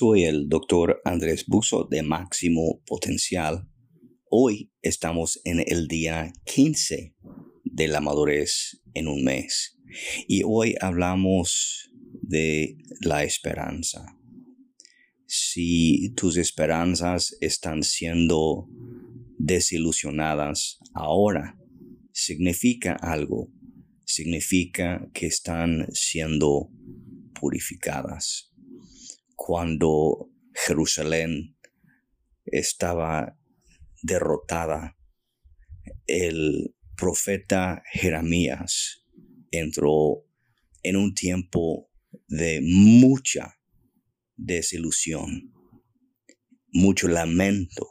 Soy 0.00 0.24
el 0.24 0.48
doctor 0.48 1.02
Andrés 1.04 1.44
Buzo 1.46 1.84
de 1.84 2.02
Máximo 2.02 2.80
Potencial. 2.86 3.68
Hoy 4.30 4.72
estamos 4.80 5.42
en 5.44 5.62
el 5.66 5.88
día 5.88 6.32
15 6.46 7.14
de 7.64 7.86
la 7.88 8.00
madurez 8.00 8.80
en 8.94 9.08
un 9.08 9.22
mes 9.24 9.78
y 10.26 10.40
hoy 10.42 10.74
hablamos 10.80 11.92
de 12.22 12.78
la 13.02 13.24
esperanza. 13.24 14.16
Si 15.26 16.14
tus 16.16 16.38
esperanzas 16.38 17.36
están 17.42 17.82
siendo 17.82 18.70
desilusionadas 19.36 20.78
ahora, 20.94 21.58
significa 22.14 22.94
algo. 22.94 23.52
Significa 24.06 25.06
que 25.12 25.26
están 25.26 25.88
siendo 25.92 26.70
purificadas 27.38 28.49
cuando 29.42 30.30
Jerusalén 30.52 31.56
estaba 32.44 33.38
derrotada, 34.02 34.98
el 36.06 36.76
profeta 36.94 37.82
Jeremías 37.90 39.06
entró 39.50 40.26
en 40.82 40.96
un 40.96 41.14
tiempo 41.14 41.90
de 42.28 42.60
mucha 42.62 43.58
desilusión, 44.36 45.54
mucho 46.70 47.08
lamento. 47.08 47.88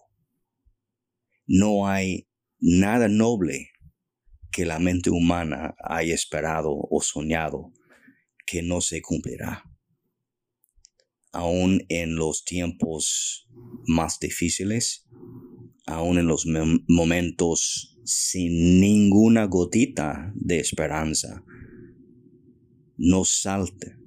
No 1.48 1.88
hay 1.88 2.30
nada 2.60 3.08
noble 3.08 3.72
que 4.52 4.66
la 4.66 4.78
mente 4.78 5.10
humana 5.10 5.74
haya 5.84 6.14
esperado 6.14 6.70
o 6.72 7.02
soñado 7.02 7.74
que 8.46 8.62
no 8.62 8.82
se 8.82 9.02
cumplirá 9.02 9.69
aún 11.32 11.86
en 11.90 12.16
los 12.16 12.44
tiempos 12.44 13.48
más 13.86 14.20
difíciles, 14.20 15.08
aún 15.86 16.18
en 16.18 16.28
los 16.28 16.46
momentos 16.88 17.98
sin 18.04 18.80
ninguna 18.80 19.46
gotita 19.46 20.32
de 20.36 20.60
esperanza, 20.60 21.44
no 22.98 23.24
salte 23.24 23.98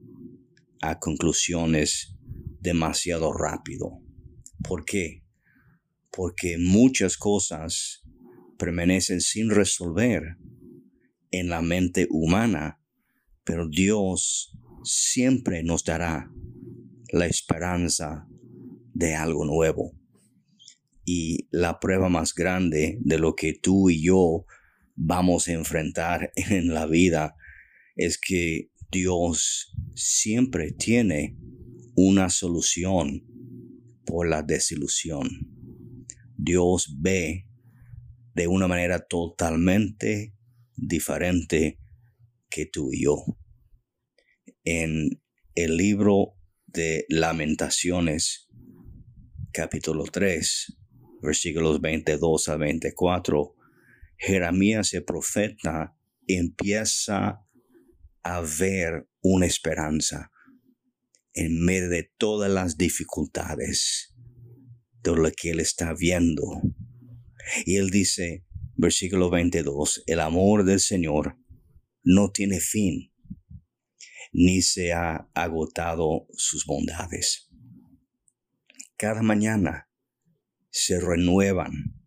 a 0.81 0.98
conclusiones 0.98 2.14
demasiado 2.61 3.33
rápido. 3.33 4.01
¿Por 4.62 4.84
qué? 4.84 5.25
Porque 6.11 6.59
muchas 6.59 7.17
cosas 7.17 8.03
permanecen 8.59 9.20
sin 9.20 9.51
resolver 9.51 10.36
en 11.31 11.48
la 11.48 11.62
mente 11.62 12.07
humana, 12.11 12.81
pero 13.45 13.69
Dios 13.69 14.57
siempre 14.84 15.62
nos 15.62 15.84
dará 15.84 16.31
la 17.12 17.27
esperanza 17.27 18.27
de 18.94 19.14
algo 19.14 19.44
nuevo. 19.44 19.92
Y 21.05 21.48
la 21.50 21.78
prueba 21.78 22.08
más 22.08 22.34
grande 22.34 22.98
de 23.00 23.18
lo 23.18 23.34
que 23.34 23.52
tú 23.52 23.91
y 23.91 24.02
yo 24.02 24.46
vamos 24.94 25.46
a 25.46 25.52
enfrentar 25.52 26.33
en 26.36 26.72
la 26.72 26.86
vida 26.86 27.36
es 27.96 28.18
que 28.18 28.70
Dios 28.90 29.74
siempre 29.94 30.72
tiene 30.72 31.36
una 31.94 32.30
solución 32.30 33.24
por 34.06 34.28
la 34.28 34.42
desilusión. 34.42 35.28
Dios 36.36 36.96
ve 36.98 37.46
de 38.34 38.46
una 38.46 38.66
manera 38.68 39.00
totalmente 39.00 40.34
diferente 40.77 41.78
que 42.48 42.64
tú 42.64 42.90
y 42.92 43.05
yo. 43.05 43.16
En 44.64 45.22
el 45.55 45.77
libro 45.77 46.36
de 46.73 47.05
Lamentaciones, 47.09 48.48
capítulo 49.52 50.05
3, 50.05 50.79
versículos 51.23 51.80
22 51.80 52.48
a 52.48 52.57
24, 52.57 53.55
Jeremías 54.17 54.95
el 54.95 55.05
profeta 55.05 55.96
empieza 56.27 57.45
a 58.23 58.41
ver 58.41 59.07
una 59.20 59.46
esperanza 59.46 60.30
en 61.35 61.63
medio 61.63 61.91
de 61.91 62.11
todas 62.17 62.51
las 62.51 62.79
dificultades 62.79 64.14
de 65.02 65.14
lo 65.14 65.30
que 65.33 65.51
él 65.51 65.61
está 65.61 65.92
viendo. 65.95 66.63
Y 67.67 67.77
él 67.77 67.91
dice, 67.91 68.46
versículo 68.77 69.29
22, 69.29 70.05
el 70.07 70.20
amor 70.20 70.64
del 70.64 70.80
Señor 70.80 71.36
no 72.02 72.30
tiene 72.30 72.61
fin 72.61 73.11
ni 74.33 74.63
se 74.63 74.93
ha 74.93 75.29
agotado 75.35 76.27
sus 76.33 76.65
bondades. 76.65 77.48
Cada 78.97 79.23
mañana 79.23 79.91
se 80.70 80.98
renuevan. 81.01 82.01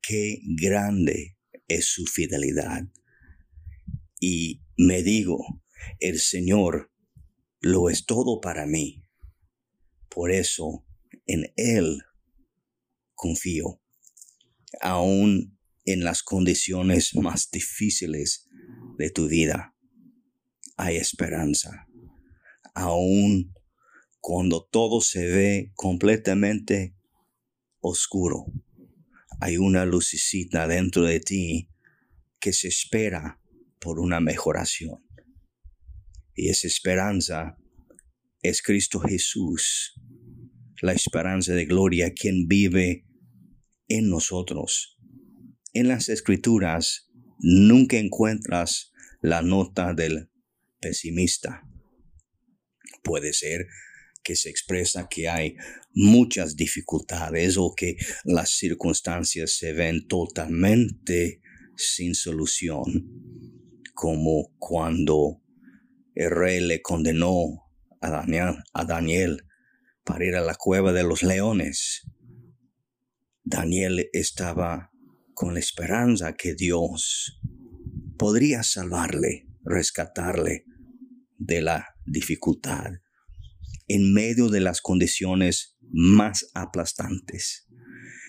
Qué 0.00 0.40
grande 0.56 1.36
es 1.68 1.86
su 1.86 2.06
fidelidad. 2.06 2.88
Y 4.18 4.62
me 4.78 5.02
digo, 5.02 5.62
el 6.00 6.20
Señor 6.20 6.90
lo 7.60 7.90
es 7.90 8.06
todo 8.06 8.40
para 8.40 8.66
mí. 8.66 9.02
Por 10.08 10.30
eso 10.30 10.86
en 11.26 11.52
Él 11.56 12.02
confío, 13.14 13.82
aún 14.80 15.58
en 15.84 16.02
las 16.02 16.22
condiciones 16.22 17.14
más 17.14 17.50
difíciles 17.50 18.48
de 18.96 19.10
tu 19.10 19.28
vida 19.28 19.75
hay 20.76 20.96
esperanza. 20.96 21.86
Aún 22.74 23.54
cuando 24.20 24.64
todo 24.64 25.00
se 25.00 25.26
ve 25.26 25.72
completamente 25.74 26.96
oscuro, 27.80 28.46
hay 29.40 29.56
una 29.56 29.84
lucecita 29.84 30.66
dentro 30.66 31.04
de 31.04 31.20
ti 31.20 31.70
que 32.40 32.52
se 32.52 32.68
espera 32.68 33.40
por 33.80 34.00
una 34.00 34.20
mejoración. 34.20 35.04
Y 36.34 36.48
esa 36.48 36.66
esperanza 36.66 37.56
es 38.42 38.62
Cristo 38.62 39.00
Jesús, 39.00 39.94
la 40.82 40.92
esperanza 40.92 41.54
de 41.54 41.64
gloria, 41.64 42.12
quien 42.12 42.46
vive 42.46 43.06
en 43.88 44.10
nosotros. 44.10 44.98
En 45.72 45.88
las 45.88 46.08
escrituras 46.08 47.10
nunca 47.38 47.96
encuentras 47.96 48.92
la 49.20 49.42
nota 49.42 49.94
del 49.94 50.30
pesimista. 50.86 51.66
Puede 53.02 53.32
ser 53.32 53.66
que 54.22 54.36
se 54.36 54.50
expresa 54.50 55.08
que 55.08 55.28
hay 55.28 55.56
muchas 55.92 56.56
dificultades 56.56 57.56
o 57.58 57.74
que 57.76 57.96
las 58.24 58.50
circunstancias 58.50 59.56
se 59.58 59.72
ven 59.72 60.06
totalmente 60.06 61.40
sin 61.76 62.14
solución, 62.14 62.86
como 63.94 64.54
cuando 64.58 65.42
el 66.14 66.30
rey 66.30 66.60
le 66.60 66.82
condenó 66.82 67.64
a 68.00 68.10
Daniel, 68.10 68.62
a 68.72 68.84
Daniel 68.84 69.42
para 70.04 70.24
ir 70.24 70.36
a 70.36 70.40
la 70.40 70.54
cueva 70.54 70.92
de 70.92 71.02
los 71.02 71.24
leones. 71.24 72.02
Daniel 73.42 74.08
estaba 74.12 74.92
con 75.34 75.54
la 75.54 75.60
esperanza 75.60 76.34
que 76.34 76.54
Dios 76.54 77.40
podría 78.16 78.62
salvarle 78.62 79.46
rescatarle 79.66 80.64
de 81.46 81.62
la 81.62 81.94
dificultad 82.04 82.92
en 83.88 84.12
medio 84.12 84.48
de 84.48 84.60
las 84.60 84.80
condiciones 84.80 85.76
más 85.92 86.50
aplastantes. 86.54 87.68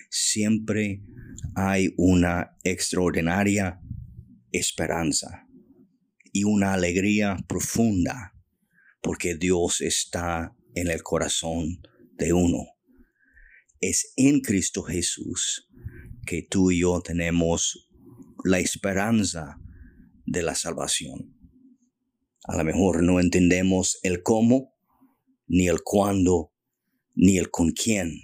Siempre 0.08 1.02
hay 1.54 1.92
una 1.96 2.56
extraordinaria 2.62 3.80
esperanza 4.52 5.46
y 6.32 6.44
una 6.44 6.74
alegría 6.74 7.36
profunda 7.48 8.34
porque 9.02 9.34
Dios 9.34 9.80
está 9.80 10.54
en 10.74 10.88
el 10.88 11.02
corazón 11.02 11.80
de 12.16 12.32
uno. 12.32 12.66
Es 13.80 14.12
en 14.16 14.40
Cristo 14.40 14.82
Jesús 14.82 15.68
que 16.24 16.42
tú 16.42 16.70
y 16.70 16.80
yo 16.80 17.00
tenemos 17.00 17.88
la 18.44 18.58
esperanza 18.58 19.58
de 20.26 20.42
la 20.42 20.54
salvación. 20.54 21.37
A 22.48 22.56
lo 22.56 22.64
mejor 22.64 23.02
no 23.02 23.20
entendemos 23.20 23.98
el 24.02 24.22
cómo, 24.22 24.74
ni 25.46 25.68
el 25.68 25.82
cuándo, 25.82 26.54
ni 27.14 27.36
el 27.36 27.50
con 27.50 27.72
quién, 27.72 28.22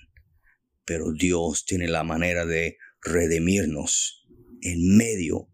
pero 0.86 1.12
Dios 1.12 1.66
tiene 1.66 1.88
la 1.88 2.04
manera 2.04 2.46
de 2.46 2.78
redimirnos 3.02 4.26
en 4.62 4.96
medio 4.96 5.50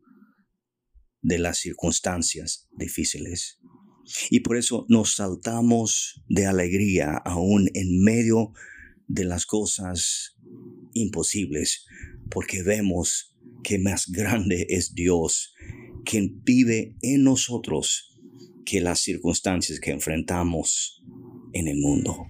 de 1.20 1.38
las 1.40 1.58
circunstancias 1.58 2.68
difíciles. 2.70 3.58
Y 4.30 4.40
por 4.40 4.56
eso 4.56 4.86
nos 4.88 5.16
saltamos 5.16 6.22
de 6.28 6.46
alegría 6.46 7.16
aún 7.24 7.68
en 7.74 8.00
medio 8.04 8.52
de 9.08 9.24
las 9.24 9.46
cosas 9.46 10.36
imposibles, 10.94 11.86
porque 12.30 12.62
vemos 12.62 13.36
que 13.64 13.80
más 13.80 14.06
grande 14.12 14.66
es 14.68 14.94
Dios 14.94 15.54
quien 16.04 16.40
vive 16.44 16.96
en 17.02 17.24
nosotros 17.24 18.09
que 18.64 18.80
las 18.80 19.00
circunstancias 19.00 19.80
que 19.80 19.90
enfrentamos 19.90 21.02
en 21.52 21.68
el 21.68 21.78
mundo. 21.78 22.28